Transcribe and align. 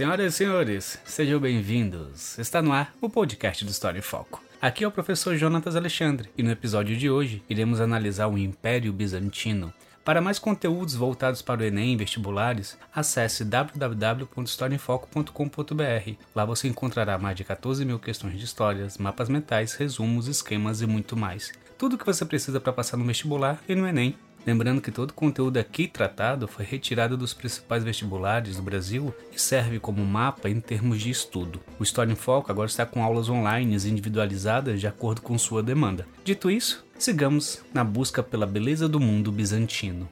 Senhoras 0.00 0.32
e 0.32 0.36
senhores, 0.38 0.98
sejam 1.04 1.38
bem-vindos. 1.38 2.38
Está 2.38 2.62
no 2.62 2.72
ar 2.72 2.94
o 3.02 3.10
podcast 3.10 3.66
do 3.66 3.70
História 3.70 3.98
em 3.98 4.02
Foco. 4.02 4.42
Aqui 4.58 4.82
é 4.82 4.88
o 4.88 4.90
professor 4.90 5.36
Jonatas 5.36 5.76
Alexandre 5.76 6.30
e 6.38 6.42
no 6.42 6.50
episódio 6.50 6.96
de 6.96 7.10
hoje 7.10 7.42
iremos 7.50 7.82
analisar 7.82 8.26
o 8.26 8.38
Império 8.38 8.94
Bizantino. 8.94 9.70
Para 10.02 10.22
mais 10.22 10.38
conteúdos 10.38 10.94
voltados 10.94 11.42
para 11.42 11.60
o 11.60 11.64
Enem 11.64 11.92
e 11.92 11.96
vestibulares, 11.96 12.78
acesse 12.94 13.44
www.historiaemfoco.com.br. 13.44 16.12
Lá 16.34 16.46
você 16.46 16.66
encontrará 16.66 17.18
mais 17.18 17.36
de 17.36 17.44
14 17.44 17.84
mil 17.84 17.98
questões 17.98 18.38
de 18.38 18.44
histórias, 18.46 18.96
mapas 18.96 19.28
mentais, 19.28 19.74
resumos, 19.74 20.28
esquemas 20.28 20.80
e 20.80 20.86
muito 20.86 21.14
mais. 21.14 21.52
Tudo 21.76 21.96
o 21.96 21.98
que 21.98 22.06
você 22.06 22.24
precisa 22.24 22.58
para 22.58 22.72
passar 22.72 22.96
no 22.96 23.04
vestibular 23.04 23.62
e 23.68 23.74
no 23.74 23.86
Enem. 23.86 24.16
Lembrando 24.46 24.80
que 24.80 24.90
todo 24.90 25.10
o 25.10 25.14
conteúdo 25.14 25.58
aqui 25.58 25.86
tratado 25.86 26.48
foi 26.48 26.64
retirado 26.64 27.16
dos 27.16 27.34
principais 27.34 27.84
vestibulares 27.84 28.56
do 28.56 28.62
Brasil 28.62 29.14
e 29.32 29.40
serve 29.40 29.78
como 29.78 30.04
mapa 30.04 30.48
em 30.48 30.60
termos 30.60 31.00
de 31.00 31.10
estudo. 31.10 31.60
O 31.78 31.82
História 31.82 32.12
em 32.12 32.16
Foco 32.16 32.50
agora 32.50 32.68
está 32.68 32.86
com 32.86 33.02
aulas 33.02 33.28
online 33.28 33.74
individualizadas 33.84 34.80
de 34.80 34.86
acordo 34.86 35.20
com 35.22 35.36
sua 35.38 35.62
demanda. 35.62 36.06
Dito 36.24 36.50
isso, 36.50 36.84
sigamos 36.98 37.62
na 37.72 37.84
busca 37.84 38.22
pela 38.22 38.46
beleza 38.46 38.88
do 38.88 38.98
mundo 38.98 39.30
bizantino. 39.30 40.08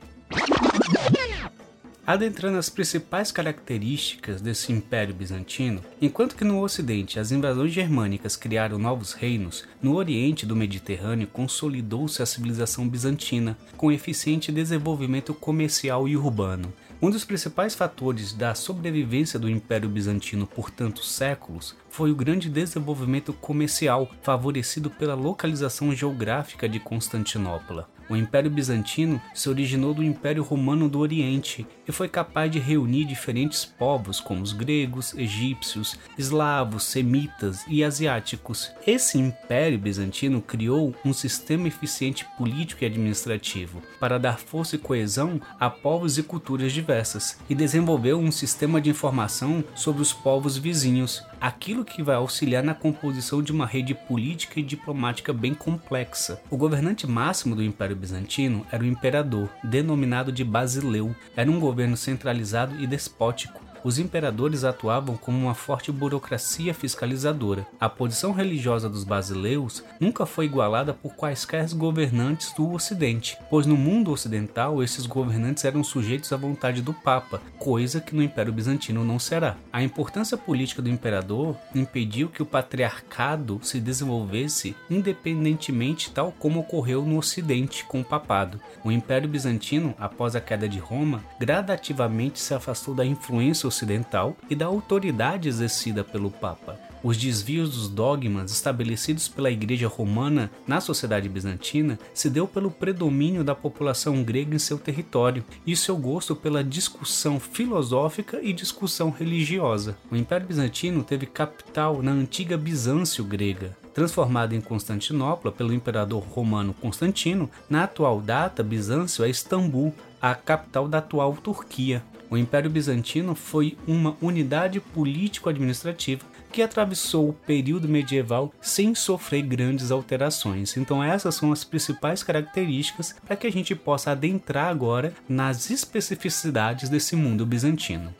Adentrando 2.08 2.56
as 2.56 2.70
principais 2.70 3.30
características 3.30 4.40
desse 4.40 4.72
Império 4.72 5.14
Bizantino, 5.14 5.84
enquanto 6.00 6.36
que 6.36 6.42
no 6.42 6.62
Ocidente 6.62 7.20
as 7.20 7.30
invasões 7.32 7.70
germânicas 7.70 8.34
criaram 8.34 8.78
novos 8.78 9.12
reinos, 9.12 9.66
no 9.82 9.94
Oriente 9.94 10.46
do 10.46 10.56
Mediterrâneo 10.56 11.26
consolidou-se 11.26 12.22
a 12.22 12.24
civilização 12.24 12.88
bizantina, 12.88 13.58
com 13.76 13.92
eficiente 13.92 14.50
desenvolvimento 14.50 15.34
comercial 15.34 16.08
e 16.08 16.16
urbano. 16.16 16.72
Um 17.02 17.10
dos 17.10 17.26
principais 17.26 17.74
fatores 17.74 18.32
da 18.32 18.54
sobrevivência 18.54 19.38
do 19.38 19.50
Império 19.50 19.90
Bizantino 19.90 20.46
por 20.46 20.70
tantos 20.70 21.12
séculos 21.12 21.76
foi 21.90 22.10
o 22.10 22.16
grande 22.16 22.48
desenvolvimento 22.48 23.34
comercial 23.34 24.10
favorecido 24.22 24.88
pela 24.88 25.14
localização 25.14 25.94
geográfica 25.94 26.66
de 26.66 26.80
Constantinopla. 26.80 27.86
O 28.08 28.16
Império 28.16 28.50
Bizantino 28.50 29.20
se 29.34 29.48
originou 29.48 29.92
do 29.92 30.02
Império 30.02 30.42
Romano 30.42 30.88
do 30.88 30.98
Oriente 30.98 31.66
e 31.86 31.92
foi 31.92 32.08
capaz 32.08 32.50
de 32.50 32.58
reunir 32.58 33.04
diferentes 33.04 33.64
povos 33.64 34.18
como 34.18 34.42
os 34.42 34.52
gregos, 34.52 35.14
egípcios, 35.14 35.98
eslavos, 36.16 36.84
semitas 36.84 37.64
e 37.68 37.84
asiáticos. 37.84 38.70
Esse 38.86 39.18
Império 39.18 39.78
Bizantino 39.78 40.40
criou 40.40 40.94
um 41.04 41.12
sistema 41.12 41.68
eficiente 41.68 42.26
político 42.36 42.82
e 42.82 42.86
administrativo 42.86 43.82
para 44.00 44.18
dar 44.18 44.38
força 44.38 44.76
e 44.76 44.78
coesão 44.78 45.40
a 45.60 45.68
povos 45.68 46.16
e 46.16 46.22
culturas 46.22 46.72
diversas 46.72 47.38
e 47.48 47.54
desenvolveu 47.54 48.18
um 48.18 48.32
sistema 48.32 48.80
de 48.80 48.90
informação 48.90 49.62
sobre 49.74 50.00
os 50.00 50.12
povos 50.12 50.56
vizinhos, 50.56 51.22
aquilo 51.40 51.84
que 51.84 52.02
vai 52.02 52.16
auxiliar 52.16 52.62
na 52.62 52.74
composição 52.74 53.42
de 53.42 53.52
uma 53.52 53.66
rede 53.66 53.94
política 53.94 54.60
e 54.60 54.62
diplomática 54.62 55.32
bem 55.32 55.54
complexa. 55.54 56.40
O 56.50 56.56
governante 56.56 57.06
máximo 57.06 57.54
do 57.54 57.62
Império 57.62 57.96
Bizantino 57.96 58.66
era 58.70 58.82
o 58.82 58.86
imperador, 58.86 59.48
denominado 59.62 60.32
de 60.32 60.44
Basileu. 60.44 61.14
Era 61.36 61.50
um 61.50 61.60
governo 61.60 61.96
centralizado 61.96 62.80
e 62.80 62.86
despótico 62.86 63.67
os 63.84 63.98
imperadores 63.98 64.64
atuavam 64.64 65.16
como 65.16 65.38
uma 65.38 65.54
forte 65.54 65.92
burocracia 65.92 66.74
fiscalizadora. 66.74 67.66
A 67.80 67.88
posição 67.88 68.32
religiosa 68.32 68.88
dos 68.88 69.04
basileus 69.04 69.84
nunca 70.00 70.26
foi 70.26 70.46
igualada 70.46 70.92
por 70.92 71.14
quaisquer 71.14 71.68
governantes 71.74 72.52
do 72.54 72.72
Ocidente, 72.72 73.36
pois 73.50 73.66
no 73.66 73.76
mundo 73.76 74.10
ocidental 74.10 74.82
esses 74.82 75.06
governantes 75.06 75.64
eram 75.64 75.82
sujeitos 75.84 76.32
à 76.32 76.36
vontade 76.36 76.80
do 76.80 76.92
Papa, 76.92 77.40
coisa 77.58 78.00
que 78.00 78.14
no 78.14 78.22
Império 78.22 78.52
Bizantino 78.52 79.04
não 79.04 79.18
será. 79.18 79.56
A 79.72 79.82
importância 79.82 80.36
política 80.36 80.80
do 80.80 80.88
imperador 80.88 81.56
impediu 81.74 82.28
que 82.28 82.42
o 82.42 82.46
patriarcado 82.46 83.60
se 83.62 83.80
desenvolvesse 83.80 84.74
independentemente, 84.90 86.10
tal 86.10 86.32
como 86.32 86.60
ocorreu 86.60 87.02
no 87.02 87.18
Ocidente 87.18 87.84
com 87.84 88.00
o 88.00 88.04
papado. 88.04 88.60
O 88.84 88.90
Império 88.90 89.28
Bizantino, 89.28 89.94
após 89.98 90.34
a 90.34 90.40
queda 90.40 90.68
de 90.68 90.78
Roma, 90.78 91.22
gradativamente 91.38 92.38
se 92.40 92.54
afastou 92.54 92.94
da 92.94 93.04
influência 93.04 93.67
ocidental 93.68 94.36
e 94.50 94.54
da 94.54 94.66
autoridade 94.66 95.48
exercida 95.48 96.02
pelo 96.02 96.30
Papa. 96.30 96.88
Os 97.02 97.16
desvios 97.16 97.70
dos 97.70 97.88
dogmas 97.88 98.50
estabelecidos 98.50 99.28
pela 99.28 99.50
Igreja 99.50 99.86
Romana 99.86 100.50
na 100.66 100.80
sociedade 100.80 101.28
bizantina 101.28 101.98
se 102.12 102.28
deu 102.28 102.46
pelo 102.48 102.70
predomínio 102.70 103.44
da 103.44 103.54
população 103.54 104.22
grega 104.24 104.56
em 104.56 104.58
seu 104.58 104.78
território 104.78 105.44
e 105.64 105.76
seu 105.76 105.96
gosto 105.96 106.34
pela 106.34 106.64
discussão 106.64 107.38
filosófica 107.38 108.40
e 108.42 108.52
discussão 108.52 109.10
religiosa. 109.10 109.96
O 110.10 110.16
Império 110.16 110.46
Bizantino 110.46 111.04
teve 111.04 111.26
capital 111.26 112.02
na 112.02 112.10
antiga 112.10 112.58
Bizâncio 112.58 113.22
grega, 113.22 113.76
transformada 113.94 114.54
em 114.56 114.60
Constantinopla 114.60 115.52
pelo 115.52 115.72
imperador 115.72 116.22
romano 116.22 116.74
Constantino, 116.74 117.48
na 117.70 117.84
atual 117.84 118.20
data 118.20 118.62
Bizâncio 118.62 119.24
é 119.24 119.30
Istambul, 119.30 119.94
a 120.20 120.34
capital 120.34 120.88
da 120.88 120.98
atual 120.98 121.34
Turquia. 121.34 122.02
O 122.30 122.36
Império 122.36 122.70
Bizantino 122.70 123.34
foi 123.34 123.76
uma 123.86 124.16
unidade 124.20 124.80
político-administrativa 124.80 126.24
que 126.52 126.62
atravessou 126.62 127.28
o 127.28 127.32
período 127.32 127.88
medieval 127.88 128.52
sem 128.60 128.94
sofrer 128.94 129.42
grandes 129.42 129.90
alterações. 129.90 130.76
Então, 130.76 131.02
essas 131.02 131.34
são 131.34 131.52
as 131.52 131.64
principais 131.64 132.22
características 132.22 133.14
para 133.26 133.36
que 133.36 133.46
a 133.46 133.52
gente 133.52 133.74
possa 133.74 134.12
adentrar 134.12 134.68
agora 134.68 135.14
nas 135.28 135.70
especificidades 135.70 136.88
desse 136.88 137.16
mundo 137.16 137.46
bizantino. 137.46 138.14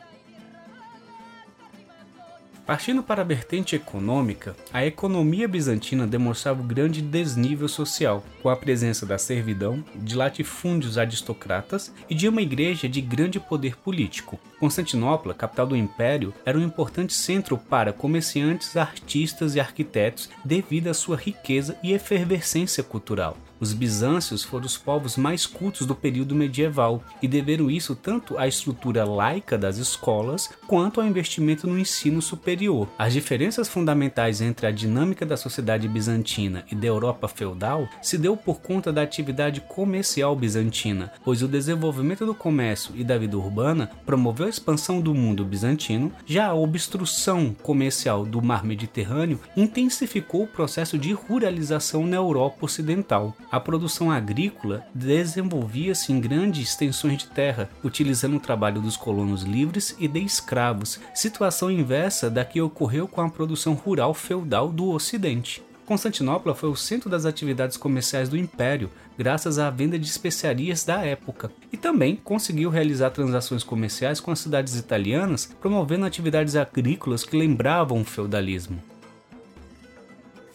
Partindo 2.69 3.01
para 3.01 3.23
a 3.23 3.25
vertente 3.25 3.75
econômica, 3.75 4.55
a 4.71 4.85
economia 4.85 5.47
bizantina 5.47 6.05
demonstrava 6.05 6.61
um 6.61 6.67
grande 6.67 7.01
desnível 7.01 7.67
social, 7.67 8.23
com 8.43 8.49
a 8.49 8.55
presença 8.55 9.07
da 9.07 9.17
servidão, 9.17 9.83
de 9.95 10.15
latifúndios 10.15 10.95
aristocratas 10.95 11.91
e 12.07 12.13
de 12.13 12.27
uma 12.27 12.43
igreja 12.43 12.87
de 12.87 13.01
grande 13.01 13.39
poder 13.39 13.75
político. 13.75 14.39
Constantinopla, 14.59 15.33
capital 15.33 15.65
do 15.65 15.75
império, 15.75 16.31
era 16.45 16.59
um 16.59 16.63
importante 16.63 17.11
centro 17.11 17.57
para 17.57 17.91
comerciantes, 17.91 18.77
artistas 18.77 19.55
e 19.55 19.59
arquitetos 19.59 20.29
devido 20.45 20.89
à 20.89 20.93
sua 20.93 21.17
riqueza 21.17 21.75
e 21.81 21.91
efervescência 21.91 22.83
cultural. 22.83 23.35
Os 23.59 23.73
bizâncios 23.73 24.43
foram 24.43 24.65
os 24.65 24.77
povos 24.77 25.17
mais 25.17 25.45
cultos 25.45 25.85
do 25.85 25.93
período 25.93 26.33
medieval 26.33 27.03
e 27.21 27.27
deveram 27.27 27.69
isso 27.69 27.93
tanto 27.93 28.37
à 28.37 28.47
estrutura 28.47 29.03
laica 29.03 29.57
das 29.57 29.77
escolas 29.77 30.49
quanto 30.65 31.01
ao 31.01 31.07
investimento 31.07 31.67
no 31.67 31.77
ensino 31.77 32.21
superior. 32.21 32.87
As 32.97 33.11
diferenças 33.11 33.67
fundamentais 33.67 34.39
entre 34.39 34.65
a 34.65 34.71
dinâmica 34.71 35.25
da 35.25 35.35
sociedade 35.35 35.87
bizantina 35.87 36.63
e 36.71 36.75
da 36.75 36.87
Europa 36.87 37.27
feudal 37.27 37.87
se 38.01 38.17
deu 38.17 38.37
por 38.37 38.61
conta 38.61 38.93
da 38.93 39.01
atividade 39.01 39.61
comercial 39.61 40.35
bizantina, 40.35 41.11
pois 41.25 41.41
o 41.41 41.47
desenvolvimento 41.47 42.25
do 42.25 42.33
comércio 42.33 42.93
e 42.95 43.03
da 43.03 43.17
vida 43.17 43.37
urbana 43.37 43.91
promoveu 44.05 44.45
a 44.45 44.49
expansão 44.49 45.01
do 45.01 45.13
mundo 45.13 45.43
bizantino, 45.43 46.11
já 46.25 46.47
a 46.47 46.53
obstrução 46.53 47.53
comercial 47.61 48.25
do 48.25 48.41
mar 48.41 48.63
Mediterrâneo 48.63 49.39
intensificou 49.57 50.43
o 50.43 50.47
processo 50.47 50.97
de 50.97 51.11
ruralização 51.11 52.05
na 52.05 52.15
Europa 52.15 52.65
ocidental 52.65 53.35
a 53.51 53.59
produção 53.59 54.11
agrícola 54.11 54.85
desenvolvia-se 54.93 56.11
em 56.11 56.19
grandes 56.19 56.69
extensões 56.69 57.17
de 57.17 57.27
terra, 57.27 57.69
utilizando 57.83 58.37
o 58.37 58.39
trabalho 58.39 58.79
dos 58.79 58.95
colonos 58.95 59.43
livres 59.43 59.95
e 59.99 60.07
de 60.07 60.19
escravos, 60.19 60.99
situação 61.13 61.71
inversa 61.71 62.29
da 62.29 62.45
que 62.45 62.61
ocorreu 62.61 63.07
com 63.07 63.21
a 63.21 63.29
produção 63.29 63.73
rural 63.73 64.13
feudal 64.13 64.71
do 64.71 64.89
Ocidente. 64.89 65.63
Constantinopla 65.89 66.53
foi 66.53 66.69
o 66.69 66.75
centro 66.75 67.09
das 67.09 67.25
atividades 67.25 67.75
comerciais 67.75 68.29
do 68.29 68.37
Império, 68.37 68.91
graças 69.17 69.57
à 69.57 69.71
venda 69.71 69.97
de 69.97 70.05
especiarias 70.05 70.83
da 70.83 71.03
época, 71.03 71.51
e 71.73 71.77
também 71.77 72.15
conseguiu 72.15 72.69
realizar 72.69 73.09
transações 73.09 73.63
comerciais 73.63 74.19
com 74.19 74.29
as 74.29 74.37
cidades 74.37 74.75
italianas, 74.75 75.47
promovendo 75.59 76.05
atividades 76.05 76.55
agrícolas 76.55 77.23
que 77.23 77.35
lembravam 77.35 78.01
o 78.01 78.05
feudalismo. 78.05 78.79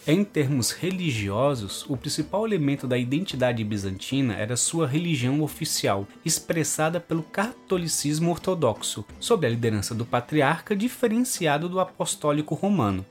Em 0.07 0.23
termos 0.23 0.71
religiosos, 0.71 1.87
o 1.89 1.97
principal 1.97 2.47
elemento 2.47 2.87
da 2.87 2.99
identidade 2.99 3.65
bizantina 3.65 4.35
era 4.35 4.55
sua 4.55 4.87
religião 4.87 5.41
oficial, 5.41 6.07
expressada 6.23 7.01
pelo 7.01 7.23
catolicismo 7.23 8.31
ortodoxo, 8.31 9.03
sob 9.19 9.47
a 9.47 9.49
liderança 9.49 9.95
do 9.95 10.05
patriarca 10.05 10.77
diferenciado 10.77 11.71
do 11.71 11.81
apostólico 11.81 12.55
romano. 12.55 13.03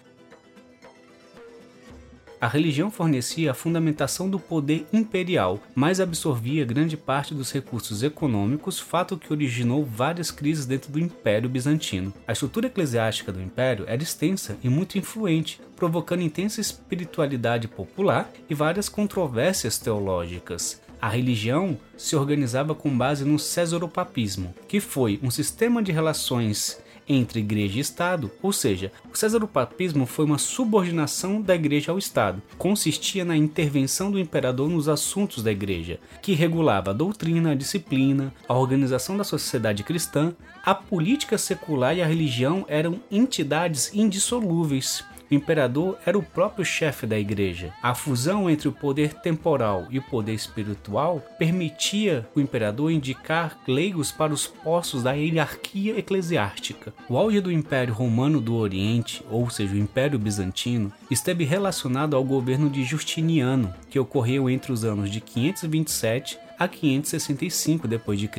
A 2.44 2.48
religião 2.48 2.92
fornecia 2.92 3.52
a 3.52 3.54
fundamentação 3.54 4.30
do 4.30 4.38
poder 4.38 4.86
imperial, 4.92 5.64
mas 5.74 6.02
absorvia 6.02 6.66
grande 6.66 6.98
parte 6.98 7.34
dos 7.34 7.50
recursos 7.54 8.04
econômicos, 8.04 8.82
fato 8.82 9.16
que 9.16 9.32
originou 9.32 9.86
várias 9.86 10.30
crises 10.30 10.66
dentro 10.66 10.92
do 10.92 11.00
Império 11.00 11.48
Bizantino. 11.48 12.14
A 12.28 12.34
estrutura 12.34 12.68
eclesiástica 12.68 13.32
do 13.32 13.42
Império 13.42 13.86
era 13.88 14.04
extensa 14.04 14.58
e 14.62 14.68
muito 14.68 14.98
influente, 14.98 15.62
provocando 15.78 16.22
intensa 16.22 16.60
espiritualidade 16.60 17.70
popular 17.70 18.30
e 18.50 18.54
várias 18.54 18.90
controvérsias 18.90 19.78
teológicas. 19.78 20.82
A 21.02 21.08
religião 21.08 21.78
se 21.96 22.14
organizava 22.14 22.76
com 22.76 22.90
base 22.90 23.24
no 23.24 23.40
cesaropapismo, 23.40 24.54
que 24.68 24.82
foi 24.82 25.18
um 25.24 25.32
sistema 25.32 25.82
de 25.82 25.94
relações 25.94 26.83
entre 27.08 27.40
igreja 27.40 27.78
e 27.78 27.82
Estado, 27.82 28.32
ou 28.42 28.52
seja, 28.52 28.92
o 29.12 29.18
cesaropapismo 29.18 30.06
foi 30.06 30.26
uma 30.26 30.38
subordinação 30.38 31.42
da 31.42 31.56
igreja 31.56 31.92
ao 31.92 31.98
Estado. 31.98 32.42
Consistia 32.58 33.26
na 33.26 33.36
intervenção 33.36 34.12
do 34.12 34.20
imperador 34.20 34.70
nos 34.70 34.88
assuntos 34.88 35.44
da 35.44 35.52
igreja, 35.52 36.00
que 36.22 36.34
regulava 36.34 36.92
a 36.92 36.94
doutrina, 36.94 37.52
a 37.52 37.56
disciplina, 37.56 38.34
a 38.48 38.54
organização 38.54 39.18
da 39.18 39.24
sociedade 39.24 39.84
cristã, 39.84 40.34
a 40.64 40.74
política 40.74 41.38
secular 41.38 41.96
e 41.96 42.02
a 42.02 42.08
religião 42.08 42.66
eram 42.68 43.00
entidades 43.12 43.94
indissolúveis 43.94 45.04
o 45.30 45.34
imperador 45.34 45.98
era 46.06 46.18
o 46.18 46.24
próprio 46.24 46.66
chefe 46.66 47.06
da 47.06 47.18
igreja. 47.18 47.74
A 47.82 47.96
fusão 47.96 48.50
entre 48.50 48.68
o 48.68 48.72
poder 48.72 49.14
temporal 49.14 49.88
e 49.90 50.00
o 50.00 50.02
poder 50.02 50.34
espiritual 50.34 51.24
permitia 51.38 52.28
o 52.36 52.40
imperador 52.40 52.92
indicar 52.92 53.58
leigos 53.68 54.12
para 54.12 54.34
os 54.34 54.48
postos 54.48 55.04
da 55.04 55.14
hierarquia 55.14 55.98
eclesiástica. 55.98 56.94
O 57.10 57.18
auge 57.18 57.42
do 57.42 57.52
Império 57.52 57.94
Romano 57.94 58.40
do 58.40 58.56
Oriente, 58.56 59.24
ou 59.30 59.50
seja, 59.50 59.74
o 59.74 59.78
Império 59.78 60.20
Bizantino, 60.20 60.92
esteve 61.10 61.44
relacionado 61.44 62.16
ao 62.16 62.24
governo 62.24 62.70
de 62.70 62.84
Justiniano, 62.84 63.74
que 63.90 64.00
ocorreu 64.00 64.50
entre 64.50 64.72
os 64.72 64.84
anos 64.84 65.10
de 65.10 65.20
527 65.20 66.38
a 66.58 66.68
565 66.68 67.88
d.C. 67.88 68.30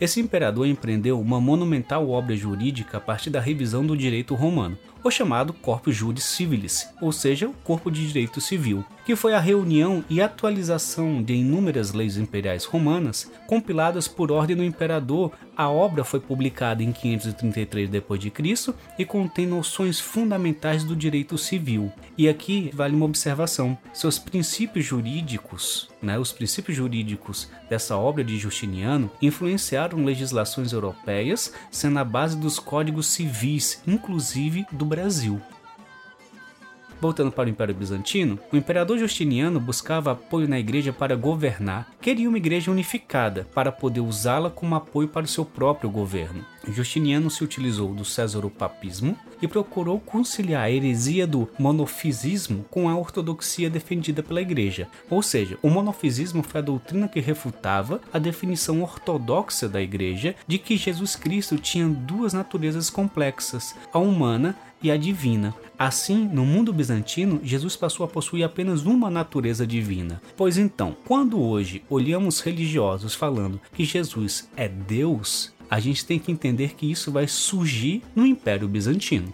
Esse 0.00 0.20
imperador 0.20 0.66
empreendeu 0.66 1.20
uma 1.20 1.40
monumental 1.40 2.10
obra 2.10 2.34
jurídica 2.36 2.98
a 2.98 3.00
partir 3.00 3.30
da 3.30 3.40
revisão 3.40 3.86
do 3.86 3.96
direito 3.96 4.34
romano, 4.34 4.76
o 5.04 5.10
chamado 5.10 5.52
Corpus 5.52 5.94
Juris 5.94 6.24
Civilis, 6.24 6.88
ou 7.00 7.12
seja, 7.12 7.48
o 7.48 7.52
Corpo 7.52 7.90
de 7.90 8.06
Direito 8.06 8.40
Civil, 8.40 8.84
que 9.04 9.16
foi 9.16 9.34
a 9.34 9.40
reunião 9.40 10.04
e 10.08 10.20
atualização 10.20 11.22
de 11.22 11.34
inúmeras 11.34 11.92
leis 11.92 12.16
imperiais 12.16 12.64
romanas 12.64 13.30
compiladas 13.46 14.06
por 14.06 14.30
ordem 14.30 14.56
do 14.56 14.64
imperador. 14.64 15.32
A 15.56 15.68
obra 15.68 16.04
foi 16.04 16.20
publicada 16.20 16.82
em 16.82 16.92
533 16.92 17.90
d.C. 17.90 18.74
e 18.98 19.04
contém 19.04 19.46
noções 19.46 20.00
fundamentais 20.00 20.84
do 20.84 20.96
direito 20.96 21.36
civil. 21.36 21.92
E 22.16 22.28
aqui 22.28 22.70
vale 22.72 22.94
uma 22.94 23.04
observação: 23.04 23.76
seus 23.92 24.18
princípios 24.18 24.84
jurídicos, 24.84 25.90
né, 26.00 26.18
os 26.18 26.32
princípios 26.32 26.76
jurídicos 26.76 27.50
dessa 27.68 27.96
obra 27.96 28.24
de 28.24 28.38
Justiniano 28.38 29.10
influenciaram 29.20 30.04
legislações 30.04 30.72
europeias, 30.72 31.52
sendo 31.70 31.98
a 31.98 32.04
base 32.04 32.36
dos 32.36 32.58
códigos 32.58 33.06
civis, 33.06 33.82
inclusive 33.86 34.64
do 34.72 34.84
Brasil. 34.92 35.40
Voltando 37.00 37.32
para 37.32 37.46
o 37.46 37.50
Império 37.50 37.74
Bizantino, 37.74 38.38
o 38.52 38.56
imperador 38.56 38.98
Justiniano 38.98 39.58
buscava 39.58 40.12
apoio 40.12 40.46
na 40.46 40.60
igreja 40.60 40.92
para 40.92 41.16
governar, 41.16 41.90
queria 42.00 42.28
uma 42.28 42.36
igreja 42.36 42.70
unificada 42.70 43.48
para 43.54 43.72
poder 43.72 44.00
usá-la 44.00 44.50
como 44.50 44.74
apoio 44.74 45.08
para 45.08 45.24
o 45.24 45.28
seu 45.28 45.44
próprio 45.46 45.90
governo. 45.90 46.44
Justiniano 46.68 47.28
se 47.28 47.42
utilizou 47.42 47.92
do 47.92 48.04
cesaropapismo 48.04 49.16
e 49.40 49.48
procurou 49.48 49.98
conciliar 49.98 50.62
a 50.62 50.70
heresia 50.70 51.26
do 51.26 51.48
monofisismo 51.58 52.64
com 52.70 52.88
a 52.88 52.96
ortodoxia 52.96 53.68
defendida 53.68 54.22
pela 54.22 54.40
igreja. 54.40 54.86
Ou 55.10 55.22
seja, 55.22 55.58
o 55.60 55.68
monofisismo 55.68 56.42
foi 56.44 56.60
a 56.60 56.64
doutrina 56.64 57.08
que 57.08 57.18
refutava 57.18 58.00
a 58.12 58.18
definição 58.20 58.80
ortodoxa 58.80 59.68
da 59.68 59.82
igreja 59.82 60.36
de 60.46 60.56
que 60.56 60.76
Jesus 60.76 61.16
Cristo 61.16 61.56
tinha 61.56 61.88
duas 61.88 62.32
naturezas 62.32 62.88
complexas, 62.88 63.74
a 63.92 63.98
humana 63.98 64.56
e 64.82 64.90
a 64.90 64.96
divina. 64.96 65.54
Assim, 65.78 66.28
no 66.28 66.44
mundo 66.44 66.72
bizantino, 66.72 67.40
Jesus 67.42 67.76
passou 67.76 68.04
a 68.04 68.08
possuir 68.08 68.44
apenas 68.44 68.84
uma 68.84 69.10
natureza 69.10 69.66
divina. 69.66 70.20
Pois 70.36 70.58
então, 70.58 70.96
quando 71.04 71.40
hoje 71.40 71.82
olhamos 71.88 72.40
religiosos 72.40 73.14
falando 73.14 73.60
que 73.72 73.84
Jesus 73.84 74.48
é 74.56 74.68
Deus, 74.68 75.52
a 75.70 75.80
gente 75.80 76.04
tem 76.04 76.18
que 76.18 76.30
entender 76.30 76.74
que 76.74 76.90
isso 76.90 77.10
vai 77.10 77.26
surgir 77.26 78.02
no 78.14 78.26
Império 78.26 78.68
Bizantino. 78.68 79.32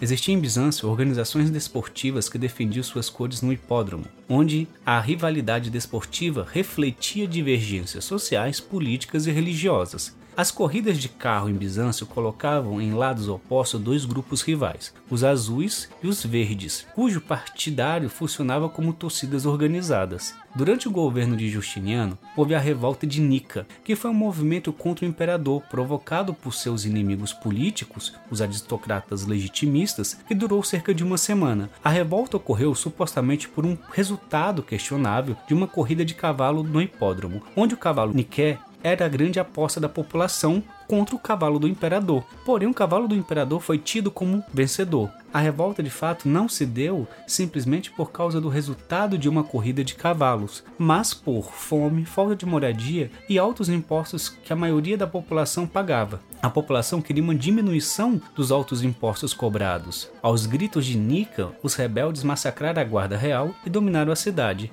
Existiam 0.00 0.36
em 0.36 0.40
Bizâncio 0.40 0.88
organizações 0.88 1.48
desportivas 1.48 2.28
que 2.28 2.36
defendiam 2.36 2.82
suas 2.82 3.08
cores 3.08 3.40
no 3.40 3.52
hipódromo, 3.52 4.04
onde 4.28 4.66
a 4.84 5.00
rivalidade 5.00 5.70
desportiva 5.70 6.46
refletia 6.50 7.26
divergências 7.26 8.04
sociais, 8.04 8.58
políticas 8.58 9.26
e 9.26 9.30
religiosas. 9.30 10.14
As 10.36 10.50
corridas 10.50 10.98
de 10.98 11.08
carro 11.08 11.48
em 11.48 11.54
Bizâncio 11.54 12.06
colocavam 12.06 12.82
em 12.82 12.92
lados 12.92 13.28
opostos 13.28 13.80
dois 13.80 14.04
grupos 14.04 14.42
rivais, 14.42 14.92
os 15.08 15.22
azuis 15.22 15.88
e 16.02 16.08
os 16.08 16.26
verdes, 16.26 16.84
cujo 16.92 17.20
partidário 17.20 18.08
funcionava 18.08 18.68
como 18.68 18.92
torcidas 18.92 19.46
organizadas. 19.46 20.34
Durante 20.52 20.88
o 20.88 20.90
governo 20.90 21.36
de 21.36 21.48
Justiniano, 21.48 22.18
houve 22.36 22.52
a 22.52 22.58
revolta 22.58 23.06
de 23.06 23.20
Nica, 23.20 23.64
que 23.84 23.94
foi 23.94 24.10
um 24.10 24.14
movimento 24.14 24.72
contra 24.72 25.04
o 25.04 25.08
imperador 25.08 25.62
provocado 25.70 26.34
por 26.34 26.52
seus 26.52 26.84
inimigos 26.84 27.32
políticos, 27.32 28.12
os 28.28 28.42
aristocratas 28.42 29.24
legitimistas, 29.24 30.18
que 30.26 30.34
durou 30.34 30.64
cerca 30.64 30.92
de 30.92 31.04
uma 31.04 31.16
semana. 31.16 31.70
A 31.82 31.90
revolta 31.90 32.36
ocorreu 32.36 32.74
supostamente 32.74 33.48
por 33.48 33.64
um 33.64 33.78
resultado 33.92 34.64
questionável 34.64 35.36
de 35.46 35.54
uma 35.54 35.68
corrida 35.68 36.04
de 36.04 36.14
cavalo 36.14 36.64
no 36.64 36.82
hipódromo, 36.82 37.40
onde 37.54 37.74
o 37.74 37.78
cavalo 37.78 38.12
Niké 38.12 38.58
era 38.84 39.06
a 39.06 39.08
grande 39.08 39.40
aposta 39.40 39.80
da 39.80 39.88
população 39.88 40.62
contra 40.86 41.16
o 41.16 41.18
cavalo 41.18 41.58
do 41.58 41.66
imperador. 41.66 42.22
Porém, 42.44 42.68
o 42.68 42.74
cavalo 42.74 43.08
do 43.08 43.16
imperador 43.16 43.60
foi 43.60 43.78
tido 43.78 44.10
como 44.10 44.44
vencedor. 44.52 45.10
A 45.32 45.40
revolta 45.40 45.82
de 45.82 45.90
fato 45.90 46.28
não 46.28 46.48
se 46.48 46.66
deu 46.66 47.08
simplesmente 47.26 47.90
por 47.90 48.12
causa 48.12 48.40
do 48.40 48.48
resultado 48.48 49.16
de 49.16 49.28
uma 49.28 49.42
corrida 49.42 49.82
de 49.82 49.94
cavalos, 49.94 50.62
mas 50.78 51.14
por 51.14 51.50
fome, 51.50 52.04
falta 52.04 52.36
de 52.36 52.46
moradia 52.46 53.10
e 53.28 53.38
altos 53.38 53.70
impostos 53.70 54.28
que 54.28 54.52
a 54.52 54.56
maioria 54.56 54.96
da 54.96 55.06
população 55.06 55.66
pagava. 55.66 56.20
A 56.42 56.50
população 56.50 57.00
queria 57.00 57.22
uma 57.22 57.34
diminuição 57.34 58.20
dos 58.36 58.52
altos 58.52 58.84
impostos 58.84 59.32
cobrados. 59.32 60.10
Aos 60.22 60.44
gritos 60.44 60.84
de 60.84 60.96
Nica, 60.96 61.50
os 61.62 61.74
rebeldes 61.74 62.22
massacraram 62.22 62.82
a 62.82 62.84
guarda 62.84 63.16
real 63.16 63.54
e 63.64 63.70
dominaram 63.70 64.12
a 64.12 64.16
cidade. 64.16 64.70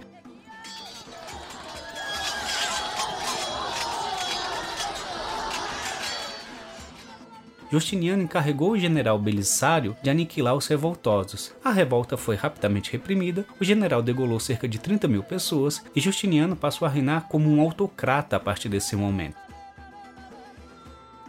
Justiniano 7.72 8.22
encarregou 8.22 8.72
o 8.72 8.78
general 8.78 9.18
Belisário 9.18 9.96
de 10.04 10.10
aniquilar 10.10 10.56
os 10.56 10.68
revoltosos. 10.68 11.54
A 11.64 11.72
revolta 11.72 12.18
foi 12.18 12.36
rapidamente 12.36 12.92
reprimida, 12.92 13.46
o 13.62 13.64
general 13.64 14.02
degolou 14.02 14.42
cerca 14.42 14.68
de 14.68 14.78
30 14.78 15.08
mil 15.08 15.24
pessoas 15.24 15.82
e 15.96 16.02
Justiniano 16.02 16.54
passou 16.56 16.86
a 16.86 16.92
reinar 16.92 17.30
como 17.30 17.50
um 17.50 17.62
autocrata 17.62 18.36
a 18.36 18.40
partir 18.42 18.68
desse 18.68 18.98
momento. 18.98 19.38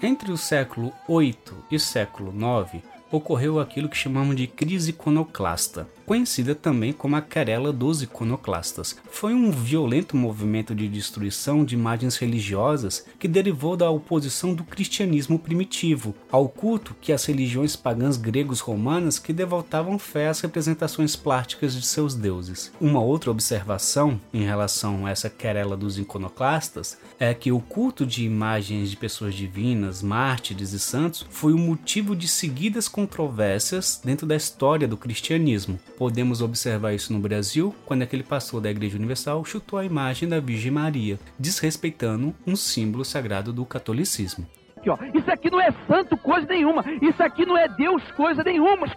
Entre 0.03 0.33
o 0.33 0.37
século 0.37 0.93
8 1.07 1.67
e 1.71 1.77
o 1.77 1.81
século 1.81 2.33
9, 2.33 2.83
ocorreu 3.09 3.61
aquilo 3.61 3.89
que 3.89 3.97
chamamos 3.97 4.35
de 4.35 4.49
crise 4.49 4.91
iconoclasta, 4.91 5.87
conhecida 6.07 6.55
também 6.55 6.93
como 6.93 7.17
a 7.17 7.23
querela 7.23 7.73
dos 7.73 8.03
iconoclastas. 8.03 8.97
Foi 9.11 9.35
um 9.35 9.51
violento 9.51 10.17
movimento 10.17 10.75
de 10.75 10.89
destruição 10.89 11.65
de 11.65 11.75
imagens 11.75 12.17
religiosas 12.17 13.07
que 13.19 13.29
derivou 13.29 13.77
da 13.77 13.91
oposição 13.91 14.55
do 14.55 14.65
cristianismo 14.65 15.39
primitivo 15.39 16.15
ao 16.31 16.49
culto 16.49 16.97
que 17.01 17.13
as 17.13 17.25
religiões 17.25 17.77
pagãs 17.77 18.17
gregos 18.17 18.61
romanas 18.61 19.19
que 19.19 19.33
devotavam 19.33 19.99
fé 19.99 20.29
às 20.29 20.41
representações 20.41 21.17
plásticas 21.17 21.75
de 21.75 21.85
seus 21.85 22.15
deuses. 22.15 22.73
Uma 22.81 23.01
outra 23.01 23.31
observação 23.31 24.21
em 24.33 24.45
relação 24.45 25.07
a 25.07 25.11
essa 25.11 25.31
querela 25.31 25.77
dos 25.77 25.99
iconoclastas 25.99 26.99
é 27.19 27.33
que 27.33 27.53
o 27.53 27.61
culto 27.61 28.05
de 28.05 28.25
imagens 28.25 28.91
de 28.91 28.97
pessoas 28.97 29.35
divinas, 29.35 30.03
mártires 30.03 30.73
e 30.73 30.79
santos 30.79 31.27
foi 31.31 31.53
o 31.53 31.59
motivo 31.59 32.17
de 32.17 32.27
seguidas 32.27 32.89
controvérsias 32.89 34.01
dentro 34.05 34.27
da 34.27 34.37
história 34.37 34.89
do 34.89 34.97
cristianismo. 34.97 35.79
Podemos 36.03 36.43
observar 36.43 36.95
isso 36.95 37.13
no 37.13 37.21
Brasil, 37.21 37.73
quando 37.87 38.03
aquele 38.03 38.25
pastor 38.25 38.61
da 38.61 38.69
Igreja 38.69 38.99
Universal 38.99 39.45
chutou 39.45 39.79
a 39.79 39.85
imagem 39.85 40.29
da 40.29 40.41
Virgem 40.41 40.73
Maria, 40.73 41.17
desrespeitando 41.39 42.35
um 42.45 42.57
símbolo 42.57 43.05
sagrado 43.05 43.53
do 43.53 43.65
catolicismo. 43.65 44.45
Isso 45.15 45.31
aqui 45.31 45.49
não 45.49 45.61
é 45.61 45.71
santo 45.87 46.17
coisa 46.17 46.45
nenhuma, 46.49 46.85
isso 47.01 47.23
aqui 47.23 47.47
não 47.47 47.57
é 47.57 47.69
Deus 47.69 48.03
coisa 48.17 48.43
nenhuma. 48.43 48.89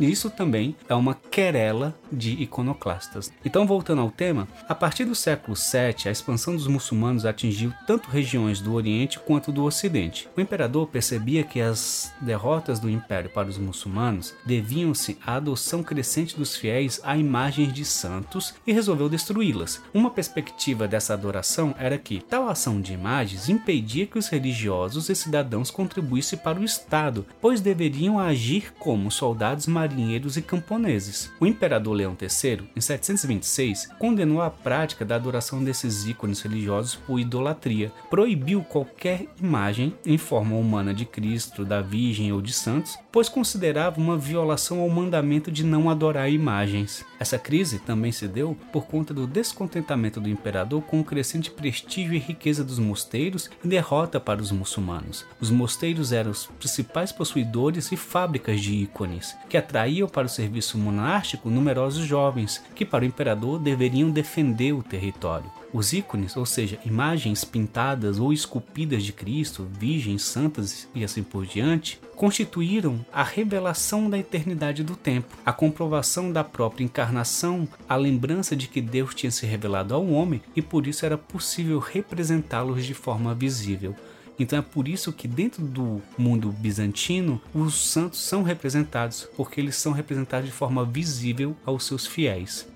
Isso 0.00 0.30
também 0.30 0.74
é 0.88 0.94
uma 0.94 1.14
querela 1.14 1.94
de 2.10 2.32
iconoclastas. 2.42 3.32
Então, 3.44 3.66
voltando 3.66 4.00
ao 4.00 4.10
tema, 4.10 4.48
a 4.68 4.74
partir 4.74 5.04
do 5.04 5.14
século 5.14 5.56
VII, 5.56 6.08
a 6.08 6.10
expansão 6.10 6.54
dos 6.54 6.66
muçulmanos 6.66 7.24
atingiu 7.24 7.72
tanto 7.86 8.10
regiões 8.10 8.60
do 8.60 8.74
Oriente 8.74 9.18
quanto 9.18 9.52
do 9.52 9.64
Ocidente. 9.64 10.28
O 10.36 10.40
imperador 10.40 10.86
percebia 10.88 11.44
que 11.44 11.60
as 11.60 12.12
derrotas 12.20 12.78
do 12.78 12.90
império 12.90 13.30
para 13.30 13.48
os 13.48 13.58
muçulmanos 13.58 14.34
deviam-se 14.44 15.18
à 15.24 15.36
adoção 15.36 15.82
crescente 15.82 16.36
dos 16.36 16.56
fiéis 16.56 17.00
a 17.02 17.16
imagens 17.16 17.72
de 17.72 17.84
santos 17.84 18.54
e 18.66 18.72
resolveu 18.72 19.08
destruí-las. 19.08 19.80
Uma 19.94 20.10
perspectiva 20.10 20.88
dessa 20.88 21.14
adoração 21.14 21.74
era 21.78 21.98
que 21.98 22.20
tal 22.20 22.48
ação 22.48 22.80
de 22.80 22.92
imagens 22.92 23.48
impedia 23.48 24.06
que 24.06 24.18
os 24.18 24.28
religiosos 24.28 25.08
e 25.08 25.14
cidadãos 25.14 25.70
contribuíssem 25.70 26.38
para 26.38 26.58
o 26.58 26.64
Estado, 26.64 27.26
pois 27.40 27.60
deveriam 27.60 28.18
agir 28.18 28.72
como 28.78 29.10
soldados 29.10 29.66
marinheiros 29.82 30.36
e 30.36 30.42
camponeses. 30.42 31.30
O 31.40 31.46
imperador 31.46 31.94
Leão 31.94 32.16
III, 32.20 32.62
em 32.76 32.80
726, 32.80 33.88
condenou 33.98 34.40
a 34.40 34.50
prática 34.50 35.04
da 35.04 35.16
adoração 35.16 35.62
desses 35.62 36.06
ícones 36.06 36.40
religiosos 36.40 36.94
por 36.94 37.18
idolatria, 37.18 37.92
proibiu 38.08 38.62
qualquer 38.62 39.26
imagem 39.40 39.94
em 40.06 40.16
forma 40.16 40.56
humana 40.56 40.94
de 40.94 41.04
Cristo, 41.04 41.64
da 41.64 41.80
Virgem 41.80 42.32
ou 42.32 42.40
de 42.40 42.52
santos, 42.52 42.96
pois 43.10 43.28
considerava 43.28 44.00
uma 44.00 44.16
violação 44.16 44.80
ao 44.80 44.88
mandamento 44.88 45.50
de 45.50 45.64
não 45.64 45.90
adorar 45.90 46.30
imagens. 46.30 47.04
Essa 47.18 47.38
crise 47.38 47.78
também 47.78 48.12
se 48.12 48.28
deu 48.28 48.56
por 48.72 48.86
conta 48.86 49.12
do 49.12 49.26
descontentamento 49.26 50.20
do 50.20 50.28
imperador 50.28 50.82
com 50.82 51.00
o 51.00 51.04
crescente 51.04 51.50
prestígio 51.50 52.14
e 52.14 52.18
riqueza 52.18 52.64
dos 52.64 52.78
mosteiros 52.78 53.50
e 53.64 53.68
derrota 53.68 54.20
para 54.20 54.40
os 54.40 54.52
muçulmanos. 54.52 55.26
Os 55.40 55.50
mosteiros 55.50 56.12
eram 56.12 56.30
os 56.30 56.46
principais 56.46 57.12
possuidores 57.12 57.90
e 57.90 57.96
fábricas 57.96 58.60
de 58.60 58.74
ícones, 58.74 59.36
que 59.48 59.56
atraíam 59.72 60.06
para 60.06 60.26
o 60.26 60.30
serviço 60.30 60.76
monástico 60.76 61.48
numerosos 61.48 62.04
jovens, 62.04 62.62
que 62.74 62.84
para 62.84 63.04
o 63.04 63.06
imperador 63.06 63.58
deveriam 63.58 64.10
defender 64.10 64.74
o 64.74 64.82
território. 64.82 65.50
Os 65.72 65.94
ícones, 65.94 66.36
ou 66.36 66.44
seja, 66.44 66.78
imagens 66.84 67.42
pintadas 67.42 68.18
ou 68.18 68.34
esculpidas 68.34 69.02
de 69.02 69.14
Cristo, 69.14 69.66
virgens, 69.78 70.22
santas 70.22 70.86
e 70.94 71.02
assim 71.02 71.22
por 71.22 71.46
diante, 71.46 71.98
constituíram 72.14 73.04
a 73.10 73.22
revelação 73.22 74.10
da 74.10 74.18
eternidade 74.18 74.84
do 74.84 74.94
tempo, 74.94 75.34
a 75.46 75.52
comprovação 75.52 76.30
da 76.30 76.44
própria 76.44 76.84
encarnação, 76.84 77.66
a 77.88 77.96
lembrança 77.96 78.54
de 78.54 78.68
que 78.68 78.82
Deus 78.82 79.14
tinha 79.14 79.30
se 79.30 79.46
revelado 79.46 79.94
ao 79.94 80.06
homem 80.06 80.42
e 80.54 80.60
por 80.60 80.86
isso 80.86 81.06
era 81.06 81.16
possível 81.16 81.78
representá-los 81.78 82.84
de 82.84 82.92
forma 82.92 83.34
visível. 83.34 83.96
Então 84.38 84.58
é 84.58 84.62
por 84.62 84.88
isso 84.88 85.12
que 85.12 85.28
dentro 85.28 85.62
do 85.62 86.00
mundo 86.16 86.50
bizantino 86.50 87.40
os 87.54 87.74
santos 87.74 88.20
são 88.20 88.42
representados, 88.42 89.28
porque 89.36 89.60
eles 89.60 89.76
são 89.76 89.92
representados 89.92 90.46
de 90.46 90.52
forma 90.52 90.84
visível 90.84 91.56
aos 91.64 91.84
seus 91.84 92.06
fiéis. 92.06 92.66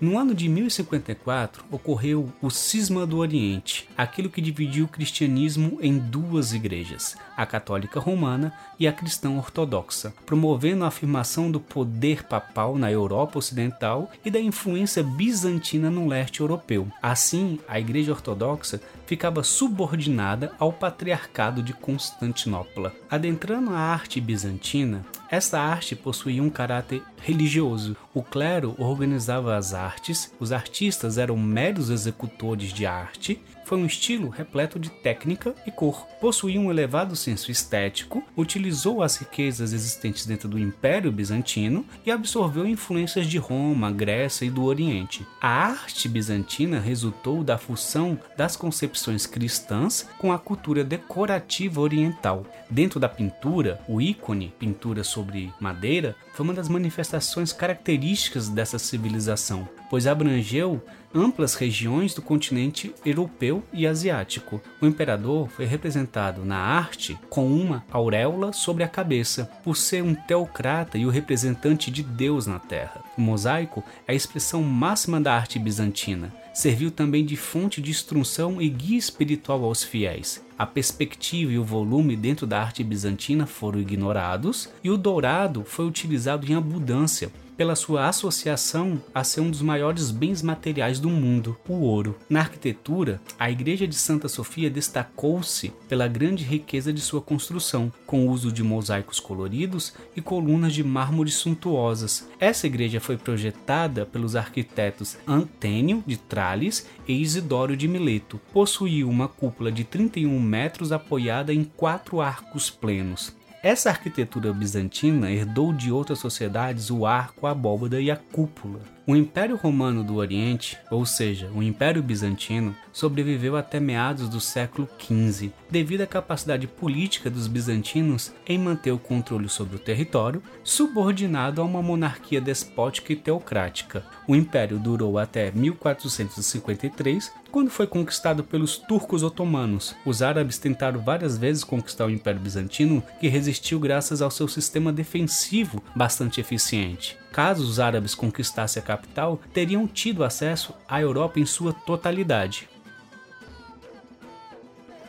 No 0.00 0.18
ano 0.18 0.34
de 0.34 0.48
1054 0.48 1.64
ocorreu 1.70 2.30
o 2.42 2.50
Cisma 2.50 3.06
do 3.06 3.18
Oriente, 3.18 3.88
aquilo 3.96 4.28
que 4.28 4.40
dividiu 4.40 4.84
o 4.84 4.88
cristianismo 4.88 5.78
em 5.80 5.96
duas 5.96 6.52
igrejas, 6.52 7.16
a 7.36 7.46
católica 7.46 8.00
romana 8.00 8.52
e 8.78 8.88
a 8.88 8.92
cristã 8.92 9.30
ortodoxa, 9.30 10.12
promovendo 10.26 10.84
a 10.84 10.88
afirmação 10.88 11.50
do 11.50 11.58
poder 11.60 12.24
papal 12.24 12.76
na 12.76 12.90
Europa 12.92 13.38
Ocidental 13.38 14.10
e 14.24 14.30
da 14.30 14.40
influência 14.40 15.02
bizantina 15.02 15.88
no 15.88 16.08
leste 16.08 16.40
europeu. 16.40 16.86
Assim, 17.00 17.58
a 17.66 17.80
igreja 17.80 18.12
ortodoxa 18.12 18.80
ficava 19.06 19.42
subordinada 19.42 20.52
ao 20.58 20.72
patriarcado 20.72 21.62
de 21.62 21.72
Constantinopla. 21.72 22.92
Adentrando 23.10 23.70
a 23.70 23.78
arte 23.78 24.20
bizantina, 24.20 25.04
essa 25.30 25.58
arte 25.58 25.96
possuía 25.96 26.42
um 26.42 26.50
caráter 26.50 27.02
religioso. 27.20 27.96
O 28.12 28.22
clero 28.22 28.74
organizava 28.78 29.56
as 29.56 29.74
artes, 29.74 30.32
os 30.38 30.52
artistas 30.52 31.18
eram 31.18 31.36
meros 31.36 31.90
executores 31.90 32.72
de 32.72 32.86
arte 32.86 33.40
foi 33.64 33.78
um 33.78 33.86
estilo 33.86 34.28
repleto 34.28 34.78
de 34.78 34.90
técnica 34.90 35.54
e 35.66 35.70
cor. 35.70 36.06
Possuía 36.20 36.60
um 36.60 36.70
elevado 36.70 37.16
senso 37.16 37.50
estético, 37.50 38.22
utilizou 38.36 39.02
as 39.02 39.16
riquezas 39.16 39.72
existentes 39.72 40.26
dentro 40.26 40.48
do 40.48 40.58
Império 40.58 41.10
Bizantino 41.10 41.84
e 42.04 42.10
absorveu 42.10 42.66
influências 42.66 43.26
de 43.26 43.38
Roma, 43.38 43.90
Grécia 43.90 44.44
e 44.44 44.50
do 44.50 44.64
Oriente. 44.64 45.26
A 45.40 45.48
arte 45.48 46.08
bizantina 46.08 46.78
resultou 46.78 47.42
da 47.42 47.58
fusão 47.58 48.18
das 48.36 48.56
concepções 48.56 49.26
cristãs 49.26 50.08
com 50.18 50.32
a 50.32 50.38
cultura 50.38 50.84
decorativa 50.84 51.80
oriental. 51.80 52.46
Dentro 52.70 52.98
da 52.98 53.08
pintura, 53.08 53.80
o 53.88 54.00
ícone, 54.00 54.52
pintura 54.58 55.04
sobre 55.04 55.52
madeira, 55.60 56.16
foi 56.34 56.44
uma 56.44 56.54
das 56.54 56.68
manifestações 56.68 57.52
características 57.52 58.48
dessa 58.48 58.78
civilização, 58.78 59.68
pois 59.88 60.06
abrangeu 60.06 60.82
amplas 61.14 61.54
regiões 61.54 62.12
do 62.12 62.20
continente 62.20 62.92
europeu 63.04 63.62
e 63.72 63.86
asiático. 63.86 64.60
O 64.80 64.86
imperador 64.86 65.48
foi 65.48 65.64
representado 65.64 66.44
na 66.44 66.58
arte 66.58 67.18
com 67.30 67.46
uma 67.46 67.84
auréola 67.90 68.52
sobre 68.52 68.82
a 68.82 68.88
cabeça, 68.88 69.48
por 69.62 69.76
ser 69.76 70.02
um 70.02 70.14
teocrata 70.14 70.98
e 70.98 71.06
o 71.06 71.10
representante 71.10 71.90
de 71.90 72.02
Deus 72.02 72.46
na 72.46 72.58
terra. 72.58 73.02
O 73.16 73.20
mosaico 73.20 73.84
é 74.06 74.12
a 74.12 74.16
expressão 74.16 74.62
máxima 74.62 75.20
da 75.20 75.34
arte 75.34 75.58
bizantina. 75.58 76.34
Serviu 76.52 76.90
também 76.90 77.24
de 77.24 77.36
fonte 77.36 77.80
de 77.80 77.90
instrução 77.90 78.62
e 78.62 78.68
guia 78.68 78.98
espiritual 78.98 79.64
aos 79.64 79.82
fiéis. 79.82 80.44
A 80.56 80.64
perspectiva 80.64 81.50
e 81.50 81.58
o 81.58 81.64
volume 81.64 82.14
dentro 82.14 82.46
da 82.46 82.60
arte 82.60 82.84
bizantina 82.84 83.44
foram 83.44 83.80
ignorados 83.80 84.68
e 84.82 84.88
o 84.88 84.96
dourado 84.96 85.64
foi 85.64 85.84
utilizado 85.84 86.50
em 86.50 86.54
abundância, 86.54 87.32
pela 87.56 87.76
sua 87.76 88.08
associação 88.08 89.00
a 89.14 89.22
ser 89.24 89.40
um 89.40 89.50
dos 89.50 89.62
maiores 89.62 90.10
bens 90.10 90.42
materiais 90.42 90.98
do 90.98 91.08
mundo, 91.08 91.56
o 91.68 91.74
ouro. 91.74 92.16
Na 92.28 92.40
arquitetura, 92.40 93.20
a 93.38 93.50
Igreja 93.50 93.86
de 93.86 93.94
Santa 93.94 94.28
Sofia 94.28 94.70
destacou-se 94.70 95.72
pela 95.88 96.08
grande 96.08 96.44
riqueza 96.44 96.92
de 96.92 97.00
sua 97.00 97.20
construção, 97.20 97.92
com 98.06 98.26
o 98.26 98.30
uso 98.30 98.52
de 98.52 98.62
mosaicos 98.62 99.20
coloridos 99.20 99.94
e 100.16 100.20
colunas 100.20 100.72
de 100.72 100.82
mármore 100.82 101.30
suntuosas. 101.30 102.28
Essa 102.38 102.66
igreja 102.66 103.00
foi 103.00 103.16
projetada 103.16 104.04
pelos 104.04 104.36
arquitetos 104.36 105.16
Antênio 105.26 106.02
de 106.06 106.16
Trales 106.16 106.86
e 107.06 107.12
Isidoro 107.12 107.76
de 107.76 107.88
Mileto. 107.88 108.40
Possuía 108.52 109.06
uma 109.06 109.28
cúpula 109.28 109.70
de 109.70 109.84
31 109.84 110.40
metros 110.40 110.92
apoiada 110.92 111.52
em 111.52 111.64
quatro 111.64 112.20
arcos 112.20 112.70
plenos. 112.70 113.32
Essa 113.64 113.88
arquitetura 113.88 114.52
bizantina 114.52 115.30
herdou 115.30 115.72
de 115.72 115.90
outras 115.90 116.18
sociedades 116.18 116.90
o 116.90 117.06
arco, 117.06 117.46
a 117.46 117.52
abóbada 117.52 117.98
e 117.98 118.10
a 118.10 118.16
cúpula. 118.16 118.93
O 119.06 119.14
Império 119.14 119.54
Romano 119.54 120.02
do 120.02 120.14
Oriente, 120.14 120.78
ou 120.90 121.04
seja, 121.04 121.50
o 121.54 121.62
Império 121.62 122.02
Bizantino, 122.02 122.74
sobreviveu 122.90 123.54
até 123.54 123.78
meados 123.78 124.30
do 124.30 124.40
século 124.40 124.88
XV, 124.98 125.52
devido 125.70 126.00
à 126.00 126.06
capacidade 126.06 126.66
política 126.66 127.28
dos 127.28 127.46
bizantinos 127.46 128.32
em 128.48 128.56
manter 128.58 128.92
o 128.92 128.98
controle 128.98 129.46
sobre 129.46 129.76
o 129.76 129.78
território, 129.78 130.42
subordinado 130.62 131.60
a 131.60 131.64
uma 131.66 131.82
monarquia 131.82 132.40
despótica 132.40 133.12
e 133.12 133.16
teocrática. 133.16 134.06
O 134.26 134.34
império 134.34 134.78
durou 134.78 135.18
até 135.18 135.50
1453, 135.50 137.30
quando 137.52 137.68
foi 137.68 137.86
conquistado 137.86 138.42
pelos 138.42 138.78
turcos 138.78 139.22
otomanos. 139.22 139.94
Os 140.06 140.22
árabes 140.22 140.56
tentaram 140.56 140.98
várias 140.98 141.36
vezes 141.36 141.62
conquistar 141.62 142.06
o 142.06 142.10
Império 142.10 142.40
Bizantino, 142.40 143.02
que 143.20 143.28
resistiu 143.28 143.78
graças 143.78 144.22
ao 144.22 144.30
seu 144.30 144.48
sistema 144.48 144.90
defensivo 144.90 145.82
bastante 145.94 146.40
eficiente. 146.40 147.22
Caso 147.34 147.64
os 147.64 147.80
árabes 147.80 148.14
conquistassem 148.14 148.80
a 148.80 148.86
capital, 148.86 149.40
teriam 149.52 149.88
tido 149.88 150.22
acesso 150.22 150.72
à 150.88 151.00
Europa 151.00 151.40
em 151.40 151.44
sua 151.44 151.72
totalidade. 151.72 152.68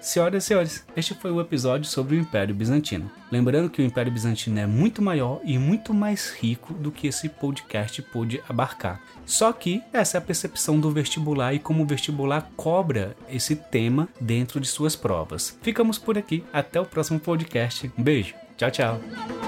Senhoras 0.01 0.43
e 0.43 0.47
senhores, 0.47 0.85
este 0.97 1.13
foi 1.13 1.29
o 1.29 1.39
episódio 1.39 1.87
sobre 1.87 2.15
o 2.15 2.19
Império 2.19 2.55
Bizantino. 2.55 3.11
Lembrando 3.31 3.69
que 3.69 3.79
o 3.79 3.85
Império 3.85 4.11
Bizantino 4.11 4.59
é 4.59 4.65
muito 4.65 5.03
maior 5.03 5.39
e 5.43 5.59
muito 5.59 5.93
mais 5.93 6.31
rico 6.31 6.73
do 6.73 6.91
que 6.91 7.05
esse 7.05 7.29
podcast 7.29 8.01
pôde 8.01 8.41
abarcar. 8.49 8.99
Só 9.23 9.53
que 9.53 9.83
essa 9.93 10.17
é 10.17 10.19
a 10.19 10.21
percepção 10.21 10.79
do 10.79 10.89
vestibular 10.89 11.53
e 11.53 11.59
como 11.59 11.83
o 11.83 11.87
vestibular 11.87 12.49
cobra 12.55 13.15
esse 13.29 13.55
tema 13.55 14.09
dentro 14.19 14.59
de 14.59 14.67
suas 14.67 14.95
provas. 14.95 15.55
Ficamos 15.61 15.99
por 15.99 16.17
aqui, 16.17 16.43
até 16.51 16.81
o 16.81 16.85
próximo 16.85 17.19
podcast. 17.19 17.91
Um 17.95 18.01
beijo, 18.01 18.33
tchau, 18.57 18.71
tchau. 18.71 19.44